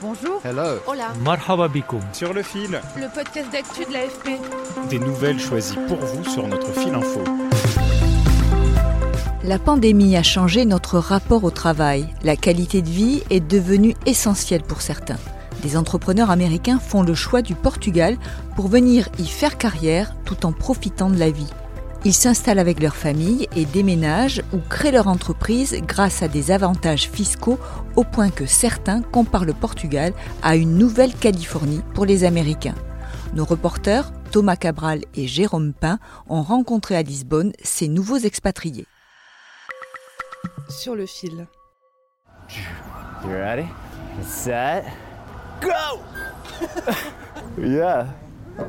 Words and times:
Bonjour. 0.00 0.40
Hello. 0.44 0.78
Hola. 0.86 1.08
Marhaba 1.24 1.68
bikoum. 1.68 2.00
sur 2.12 2.32
le 2.32 2.42
fil, 2.42 2.80
Le 2.96 3.12
podcast 3.12 3.50
d'actu 3.52 3.84
de 3.84 3.92
l'AFP. 3.92 4.38
des 4.90 4.98
nouvelles 4.98 5.40
choisies 5.40 5.78
pour 5.88 5.98
vous 5.98 6.24
sur 6.24 6.46
notre 6.46 6.72
fil 6.72 6.94
info. 6.94 7.20
La 9.42 9.58
pandémie 9.58 10.16
a 10.16 10.22
changé 10.22 10.64
notre 10.66 10.98
rapport 10.98 11.42
au 11.44 11.50
travail. 11.50 12.06
La 12.22 12.36
qualité 12.36 12.82
de 12.82 12.88
vie 12.90 13.22
est 13.30 13.40
devenue 13.40 13.96
essentielle 14.06 14.62
pour 14.62 14.82
certains. 14.82 15.16
Des 15.62 15.76
entrepreneurs 15.76 16.30
américains 16.30 16.78
font 16.78 17.02
le 17.02 17.14
choix 17.14 17.42
du 17.42 17.54
Portugal 17.54 18.16
pour 18.54 18.68
venir 18.68 19.08
y 19.18 19.26
faire 19.26 19.58
carrière 19.58 20.14
tout 20.24 20.46
en 20.46 20.52
profitant 20.52 21.10
de 21.10 21.18
la 21.18 21.30
vie. 21.30 21.48
Ils 22.04 22.14
s'installent 22.14 22.60
avec 22.60 22.80
leur 22.80 22.94
famille 22.94 23.48
et 23.56 23.64
déménagent 23.64 24.42
ou 24.52 24.58
créent 24.58 24.92
leur 24.92 25.08
entreprise 25.08 25.76
grâce 25.82 26.22
à 26.22 26.28
des 26.28 26.52
avantages 26.52 27.10
fiscaux 27.10 27.58
au 27.96 28.04
point 28.04 28.30
que 28.30 28.46
certains 28.46 29.02
comparent 29.02 29.44
le 29.44 29.52
Portugal 29.52 30.12
à 30.42 30.54
une 30.54 30.78
nouvelle 30.78 31.12
Californie 31.12 31.82
pour 31.94 32.06
les 32.06 32.22
Américains. 32.22 32.76
Nos 33.34 33.44
reporters, 33.44 34.12
Thomas 34.30 34.56
Cabral 34.56 35.02
et 35.16 35.26
Jérôme 35.26 35.72
Pain, 35.72 35.98
ont 36.28 36.42
rencontré 36.42 36.96
à 36.96 37.02
Lisbonne 37.02 37.52
ces 37.62 37.88
nouveaux 37.88 38.18
expatriés. 38.18 38.86
Sur 40.68 40.94
le 40.94 41.06
fil. 41.06 41.48
You 43.24 43.30
ready? 43.30 43.66
Set. 44.24 44.84
Go! 45.60 46.00
yeah. 47.58 48.06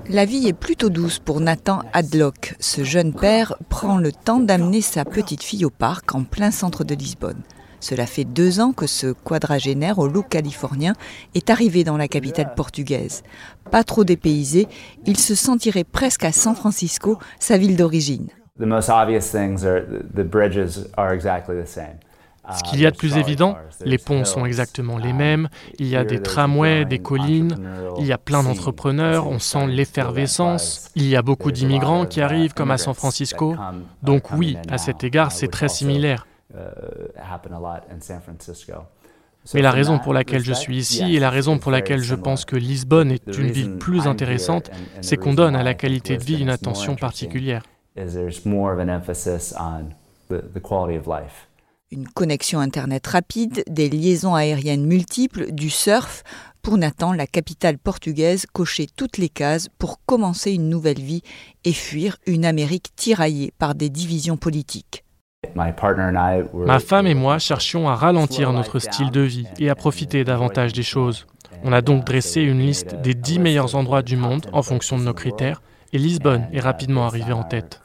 La 0.07 0.25
vie 0.25 0.47
est 0.47 0.53
plutôt 0.53 0.89
douce 0.89 1.19
pour 1.19 1.39
Nathan 1.39 1.81
Hadlock. 1.93 2.55
Ce 2.59 2.83
jeune 2.83 3.13
père 3.13 3.55
prend 3.69 3.97
le 3.97 4.11
temps 4.11 4.39
d'amener 4.39 4.81
sa 4.81 5.05
petite 5.05 5.43
fille 5.43 5.65
au 5.65 5.69
parc 5.69 6.13
en 6.15 6.23
plein 6.23 6.51
centre 6.51 6.83
de 6.83 6.95
Lisbonne. 6.95 7.41
Cela 7.79 8.05
fait 8.05 8.25
deux 8.25 8.59
ans 8.59 8.73
que 8.73 8.87
ce 8.87 9.13
quadragénaire 9.13 9.99
au 9.99 10.07
look 10.07 10.29
californien 10.29 10.93
est 11.33 11.49
arrivé 11.49 11.83
dans 11.83 11.97
la 11.97 12.07
capitale 12.07 12.53
portugaise. 12.55 13.23
Pas 13.71 13.83
trop 13.83 14.03
dépaysé, 14.03 14.67
il 15.05 15.17
se 15.17 15.35
sentirait 15.35 15.85
presque 15.85 16.25
à 16.25 16.31
San 16.31 16.55
Francisco, 16.55 17.17
sa 17.39 17.57
ville 17.57 17.77
d'origine. 17.77 18.27
The 18.59 18.65
most 18.65 18.89
obvious 18.89 19.31
things 19.31 19.63
are 19.63 19.81
the, 20.13 20.23
bridges 20.23 20.89
are 20.97 21.13
exactly 21.13 21.55
the 21.55 21.67
same. 21.67 21.99
Ce 22.57 22.63
qu'il 22.63 22.79
y 22.79 22.85
a 22.85 22.91
de 22.91 22.97
plus 22.97 23.17
évident, 23.17 23.57
les 23.85 23.97
ponts 23.97 24.25
sont 24.25 24.45
exactement 24.45 24.97
les 24.97 25.13
mêmes, 25.13 25.49
il 25.77 25.87
y 25.87 25.95
a 25.95 26.03
des 26.03 26.21
tramways, 26.21 26.85
des 26.85 26.99
collines, 26.99 27.57
il 27.99 28.05
y 28.05 28.11
a 28.11 28.17
plein 28.17 28.43
d'entrepreneurs, 28.43 29.27
on 29.27 29.39
sent 29.39 29.67
l'effervescence, 29.67 30.89
il 30.95 31.07
y 31.07 31.15
a 31.15 31.21
beaucoup 31.21 31.51
d'immigrants 31.51 32.05
qui 32.05 32.21
arrivent 32.21 32.53
comme 32.53 32.71
à 32.71 32.77
San 32.77 32.93
Francisco. 32.93 33.55
Donc 34.03 34.31
oui, 34.31 34.57
à 34.69 34.77
cet 34.77 35.03
égard, 35.03 35.31
c'est 35.31 35.47
très 35.47 35.67
similaire. 35.67 36.25
Mais 39.53 39.61
la 39.61 39.71
raison 39.71 39.99
pour 39.99 40.13
laquelle 40.13 40.43
je 40.43 40.53
suis 40.53 40.77
ici 40.77 41.15
et 41.15 41.19
la 41.19 41.29
raison 41.29 41.57
pour 41.59 41.71
laquelle 41.71 42.01
je 42.01 42.15
pense 42.15 42.45
que 42.45 42.55
Lisbonne 42.55 43.11
est 43.11 43.37
une 43.37 43.51
ville 43.51 43.77
plus 43.77 44.07
intéressante, 44.07 44.69
c'est 45.01 45.17
qu'on 45.17 45.33
donne 45.33 45.55
à 45.55 45.63
la 45.63 45.73
qualité 45.73 46.17
de 46.17 46.23
vie 46.23 46.39
une 46.39 46.49
attention 46.49 46.95
particulière. 46.95 47.63
Une 51.91 52.07
connexion 52.07 52.59
Internet 52.59 53.07
rapide, 53.07 53.63
des 53.67 53.89
liaisons 53.89 54.35
aériennes 54.35 54.85
multiples, 54.85 55.51
du 55.51 55.71
surf. 55.71 56.23
Pour 56.61 56.77
Nathan, 56.77 57.13
la 57.13 57.25
capitale 57.25 57.79
portugaise 57.79 58.45
cochait 58.45 58.85
toutes 58.95 59.17
les 59.17 59.29
cases 59.29 59.69
pour 59.79 59.99
commencer 60.05 60.51
une 60.51 60.69
nouvelle 60.69 60.99
vie 60.99 61.23
et 61.63 61.73
fuir 61.73 62.17
une 62.27 62.45
Amérique 62.45 62.95
tiraillée 62.95 63.51
par 63.57 63.73
des 63.73 63.89
divisions 63.89 64.37
politiques. 64.37 65.03
Ma 65.55 66.79
femme 66.79 67.07
et 67.07 67.15
moi 67.15 67.39
cherchions 67.39 67.89
à 67.89 67.95
ralentir 67.95 68.53
notre 68.53 68.77
style 68.77 69.09
de 69.09 69.21
vie 69.21 69.47
et 69.57 69.71
à 69.71 69.75
profiter 69.75 70.23
davantage 70.23 70.73
des 70.73 70.83
choses. 70.83 71.25
On 71.63 71.73
a 71.73 71.81
donc 71.81 72.05
dressé 72.05 72.41
une 72.41 72.59
liste 72.59 72.97
des 73.01 73.15
10 73.15 73.39
meilleurs 73.39 73.73
endroits 73.73 74.03
du 74.03 74.15
monde 74.15 74.45
en 74.53 74.61
fonction 74.61 74.99
de 74.99 75.05
nos 75.05 75.15
critères, 75.15 75.63
et 75.91 75.97
Lisbonne 75.97 76.47
est 76.53 76.59
rapidement 76.59 77.07
arrivée 77.07 77.33
en 77.33 77.43
tête. 77.43 77.81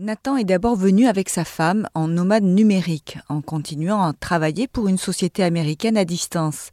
Nathan 0.00 0.36
est 0.36 0.44
d'abord 0.44 0.76
venu 0.76 1.08
avec 1.08 1.28
sa 1.28 1.44
femme 1.44 1.88
en 1.92 2.06
nomade 2.06 2.44
numérique, 2.44 3.18
en 3.28 3.40
continuant 3.40 4.00
à 4.04 4.12
travailler 4.12 4.68
pour 4.68 4.86
une 4.86 4.96
société 4.96 5.42
américaine 5.42 5.96
à 5.96 6.04
distance. 6.04 6.70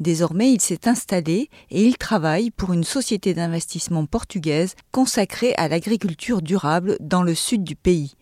Désormais, 0.00 0.50
il 0.54 0.60
s'est 0.62 0.88
installé 0.88 1.50
et 1.70 1.84
il 1.84 1.98
travaille 1.98 2.50
pour 2.50 2.72
une 2.72 2.82
société 2.82 3.34
d'investissement 3.34 4.06
portugaise 4.06 4.74
consacrée 4.90 5.52
à 5.58 5.68
l'agriculture 5.68 6.40
durable 6.40 6.96
dans 7.00 7.22
le 7.22 7.34
sud 7.34 7.62
du 7.62 7.76
pays. 7.76 8.14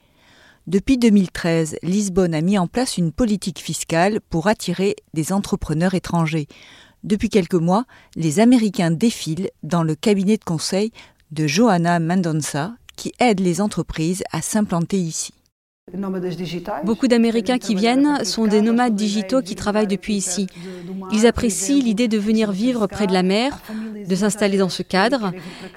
Depuis 0.66 0.99
2013, 0.99 1.77
Lisbonne 1.84 2.34
a 2.34 2.41
mis 2.41 2.59
en 2.59 2.66
place 2.66 2.99
une 2.99 3.12
politique 3.12 3.60
fiscale 3.60 4.21
pour 4.31 4.49
attirer 4.49 4.97
des 5.15 5.33
entrepreneurs 5.33 5.94
étrangers. 5.94 6.49
Depuis 7.05 7.28
quelques 7.28 7.55
mois, 7.55 7.84
les 8.16 8.41
Américains 8.41 8.91
défilent 8.91 9.50
dans 9.62 9.84
le 9.84 9.94
cabinet 9.94 10.39
de 10.39 10.44
conseil 10.44 10.91
de 11.31 11.47
Johanna 11.47 12.00
Mendonça, 12.00 12.72
qui 13.00 13.15
aide 13.19 13.41
les 13.41 13.62
entreprises 13.62 14.22
à 14.31 14.43
s'implanter 14.43 14.99
ici. 14.99 15.33
Beaucoup 16.84 17.09
d'Américains 17.09 17.56
qui 17.59 17.75
viennent 17.75 18.25
sont 18.27 18.47
des 18.47 18.61
nomades 18.61 18.94
digitaux 18.94 19.41
qui 19.41 19.55
travaillent 19.55 19.87
depuis 19.87 20.15
ici. 20.15 20.47
Ils 21.10 21.27
apprécient 21.27 21.83
l'idée 21.83 22.09
de 22.09 22.19
venir 22.19 22.53
vivre 22.53 22.87
près 22.87 23.06
de 23.06 23.15
la 23.15 23.22
mer, 23.22 23.59
de 24.06 24.15
s'installer 24.15 24.59
dans 24.59 24.69
ce 24.69 24.83
cadre. 24.83 25.33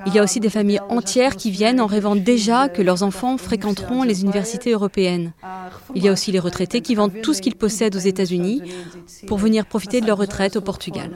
Il 0.05 0.13
y 0.13 0.19
a 0.19 0.23
aussi 0.23 0.41
des 0.41 0.49
familles 0.49 0.81
entières 0.89 1.37
qui 1.37 1.49
viennent 1.49 1.79
en 1.79 1.87
rêvant 1.87 2.17
déjà 2.17 2.67
que 2.67 2.81
leurs 2.81 3.03
enfants 3.03 3.37
fréquenteront 3.37 4.03
les 4.03 4.21
universités 4.21 4.71
européennes. 4.71 5.31
Il 5.95 6.03
y 6.03 6.09
a 6.09 6.11
aussi 6.11 6.33
les 6.33 6.39
retraités 6.39 6.81
qui 6.81 6.93
vendent 6.93 7.21
tout 7.23 7.33
ce 7.33 7.41
qu'ils 7.41 7.55
possèdent 7.55 7.95
aux 7.95 7.99
États-Unis 7.99 8.61
pour 9.27 9.37
venir 9.37 9.65
profiter 9.65 10.01
de 10.01 10.07
leur 10.07 10.17
retraite 10.17 10.57
au 10.57 10.61
Portugal. 10.61 11.09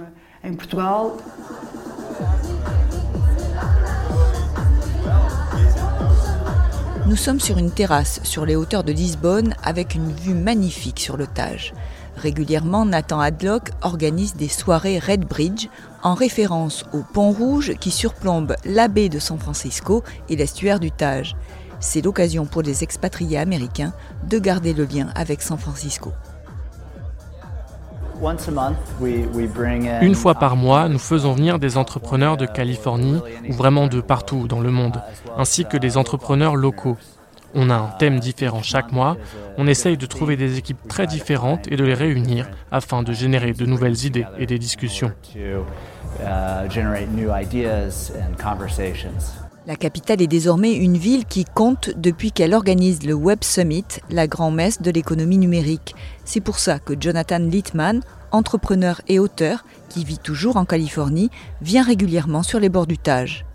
Nous 7.08 7.16
sommes 7.16 7.40
sur 7.40 7.58
une 7.58 7.72
terrasse 7.72 8.20
sur 8.24 8.46
les 8.46 8.58
hauteurs 8.58 8.84
de 8.84 8.92
Lisbonne 8.92 9.56
avec 9.64 9.96
une 9.96 10.12
vue 10.12 10.34
magnifique 10.34 11.00
sur 11.00 11.16
le 11.16 11.26
Tage. 11.26 11.74
Régulièrement, 12.18 12.86
Nathan 12.86 13.22
Hadlock 13.22 13.70
organise 13.82 14.36
des 14.36 14.50
soirées 14.50 15.00
Red 15.00 15.24
Bridge 15.26 15.70
en 16.04 16.16
référence 16.16 16.84
au 16.92 17.04
pont 17.14 17.32
rouge 17.32 17.76
qui 17.80 17.92
surplombe 17.92 18.58
la 18.66 18.90
baie 18.90 19.08
de 19.08 19.20
San 19.20 19.40
Francisco 19.40 20.04
et 20.28 20.36
l'estuaire 20.36 20.82
du 20.82 20.92
Tage. 20.92 21.38
C'est 21.80 22.02
l'occasion 22.02 22.46
pour 22.46 22.62
les 22.62 22.84
expatriés 22.84 23.38
américains 23.38 23.94
de 24.30 24.38
garder 24.38 24.74
le 24.74 24.84
lien 24.84 25.08
avec 25.16 25.42
San 25.42 25.58
Francisco. 25.58 26.12
Une 30.02 30.16
fois 30.16 30.36
par 30.36 30.56
mois, 30.56 30.90
nous 30.90 31.00
faisons 31.00 31.34
venir 31.34 31.60
des 31.60 31.78
entrepreneurs 31.78 32.38
de 32.38 32.46
Californie 32.46 33.22
ou 33.50 33.54
vraiment 33.54 33.88
de 33.88 34.02
partout 34.02 34.48
dans 34.48 34.60
le 34.60 34.72
monde, 34.72 35.02
ainsi 35.38 35.66
que 35.66 35.78
des 35.78 35.98
entrepreneurs 35.98 36.56
locaux. 36.56 36.98
On 37.56 37.70
a 37.70 37.76
un 37.76 37.88
thème 37.98 38.20
différent 38.20 38.62
chaque 38.62 38.92
mois, 38.92 39.18
on 39.58 39.68
essaye 39.68 39.98
de 39.98 40.06
trouver 40.06 40.36
des 40.36 40.58
équipes 40.58 40.88
très 40.88 41.08
différentes 41.08 41.72
et 41.72 41.78
de 41.78 41.84
les 41.84 41.94
réunir 41.94 42.50
afin 42.72 43.04
de 43.04 43.14
générer 43.14 43.54
de 43.54 43.66
nouvelles 43.66 44.06
idées 44.06 44.26
et 44.38 44.46
des 44.46 44.60
discussions. 44.60 45.12
La 49.68 49.76
capitale 49.76 50.22
est 50.22 50.28
désormais 50.28 50.72
une 50.74 50.96
ville 50.96 51.26
qui 51.26 51.44
compte 51.44 51.90
depuis 51.98 52.32
qu'elle 52.32 52.54
organise 52.54 53.04
le 53.04 53.14
Web 53.14 53.40
Summit, 53.42 53.84
la 54.10 54.26
grand-messe 54.26 54.82
de 54.82 54.92
l'économie 54.92 55.38
numérique. 55.38 55.94
C'est 56.24 56.40
pour 56.40 56.58
ça 56.58 56.80
que 56.80 56.94
Jonathan 56.98 57.40
Littman, 57.40 58.00
entrepreneur 58.32 59.02
et 59.10 59.20
auteur, 59.20 59.66
qui 59.90 60.06
vit 60.06 60.20
toujours 60.20 60.56
en 60.56 60.64
Californie, 60.64 61.30
vient 61.62 61.84
régulièrement 61.84 62.44
sur 62.44 62.62
les 62.62 62.70
bords 62.70 62.88
du 62.88 62.98
Tage. 62.98 63.46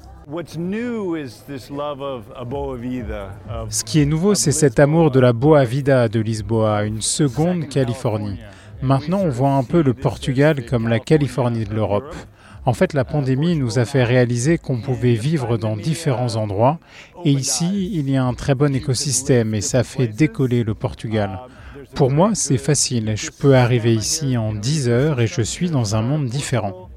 Ce 3.70 3.82
qui 3.82 4.00
est 4.02 4.04
nouveau, 4.04 4.34
c'est 4.34 4.52
cet 4.52 4.80
amour 4.80 5.12
de 5.12 5.20
la 5.20 5.32
Boa 5.32 5.64
Vida 5.64 6.08
de 6.08 6.20
Lisboa, 6.20 6.84
une 6.84 7.00
seconde 7.00 7.70
Californie. 7.70 8.38
Maintenant, 8.82 9.20
on 9.20 9.30
voit 9.30 9.52
un 9.52 9.64
peu 9.64 9.82
le 9.82 9.94
Portugal 9.94 10.66
comme 10.66 10.88
la 10.88 10.98
Californie 10.98 11.64
de 11.64 11.72
l'Europe. 11.72 12.14
En 12.64 12.74
fait, 12.74 12.92
la 12.92 13.04
pandémie 13.04 13.56
nous 13.56 13.80
a 13.80 13.84
fait 13.84 14.04
réaliser 14.04 14.56
qu'on 14.56 14.80
pouvait 14.80 15.14
vivre 15.14 15.56
dans 15.56 15.76
différents 15.76 16.36
endroits. 16.36 16.78
Et 17.24 17.32
ici, 17.32 17.90
il 17.92 18.08
y 18.08 18.16
a 18.16 18.24
un 18.24 18.34
très 18.34 18.54
bon 18.54 18.74
écosystème 18.74 19.54
et 19.54 19.60
ça 19.60 19.82
fait 19.82 20.06
décoller 20.06 20.62
le 20.62 20.74
Portugal. 20.74 21.40
Pour 21.96 22.10
moi, 22.10 22.30
c'est 22.34 22.58
facile. 22.58 23.14
Je 23.16 23.30
peux 23.30 23.56
arriver 23.56 23.94
ici 23.94 24.36
en 24.36 24.54
10 24.54 24.88
heures 24.88 25.20
et 25.20 25.26
je 25.26 25.42
suis 25.42 25.70
dans 25.70 25.96
un 25.96 26.02
monde 26.02 26.26
différent. 26.26 26.88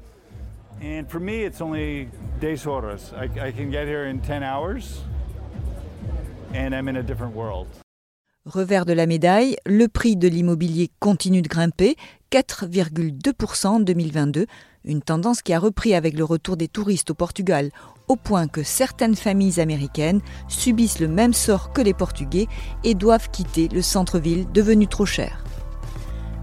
Revers 8.46 8.86
de 8.86 8.92
la 8.92 9.06
médaille, 9.06 9.56
le 9.66 9.88
prix 9.88 10.14
de 10.14 10.28
l'immobilier 10.28 10.88
continue 11.00 11.42
de 11.42 11.48
grimper, 11.48 11.96
4,2% 12.30 13.66
en 13.66 13.80
2022, 13.80 14.46
une 14.84 15.02
tendance 15.02 15.42
qui 15.42 15.52
a 15.52 15.58
repris 15.58 15.94
avec 15.94 16.16
le 16.16 16.22
retour 16.22 16.56
des 16.56 16.68
touristes 16.68 17.10
au 17.10 17.14
Portugal, 17.14 17.72
au 18.06 18.14
point 18.14 18.46
que 18.46 18.62
certaines 18.62 19.16
familles 19.16 19.58
américaines 19.58 20.20
subissent 20.46 21.00
le 21.00 21.08
même 21.08 21.34
sort 21.34 21.72
que 21.72 21.80
les 21.80 21.92
Portugais 21.92 22.46
et 22.84 22.94
doivent 22.94 23.30
quitter 23.32 23.66
le 23.66 23.82
centre-ville 23.82 24.46
devenu 24.52 24.86
trop 24.86 25.06
cher. 25.06 25.42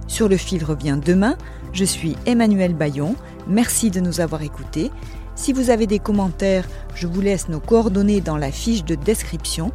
Sur 0.08 0.28
le 0.28 0.36
fil 0.36 0.66
revient 0.66 1.00
demain, 1.02 1.38
je 1.72 1.86
suis 1.86 2.18
Emmanuel 2.26 2.74
Bayon, 2.74 3.16
merci 3.48 3.92
de 3.92 4.02
nous 4.02 4.20
avoir 4.20 4.42
écoutés. 4.42 4.92
Si 5.36 5.54
vous 5.54 5.70
avez 5.70 5.88
des 5.88 6.00
commentaires, 6.00 6.68
je 6.96 7.08
vous 7.08 7.22
laisse 7.22 7.48
nos 7.48 7.62
coordonnées 7.62 8.20
dans 8.20 8.38
la 8.38 8.52
fiche 8.52 8.84
de 8.84 8.96
description. 8.96 9.72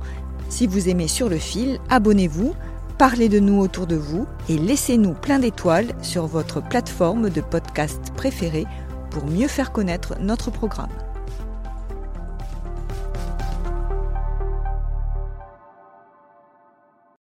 Si 0.49 0.67
vous 0.67 0.89
aimez 0.89 1.09
sur 1.09 1.29
le 1.29 1.39
fil, 1.39 1.79
abonnez-vous, 1.91 2.55
parlez 2.97 3.29
de 3.29 3.39
nous 3.39 3.61
autour 3.61 3.87
de 3.87 3.97
vous 3.97 4.27
et 4.49 4.57
laissez-nous 4.57 5.15
plein 5.15 5.39
d'étoiles 5.39 5.95
sur 6.03 6.27
votre 6.27 6.63
plateforme 6.63 7.31
de 7.31 7.41
podcast 7.41 8.13
préférée 8.17 8.67
pour 9.11 9.27
mieux 9.27 9.49
faire 9.49 9.73
connaître 9.73 10.17
notre 10.21 10.51
programme. 10.51 10.91